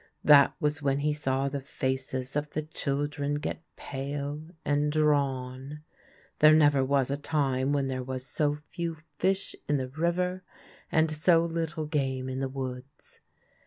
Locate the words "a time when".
7.11-7.87